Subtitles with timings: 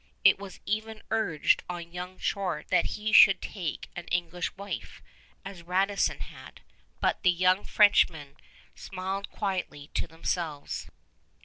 [0.23, 5.03] It was even urged on young Chouart that he should take an English wife,
[5.45, 6.61] as Radisson had;
[7.01, 8.35] but the young Frenchmen
[8.73, 10.89] smiled quietly to themselves.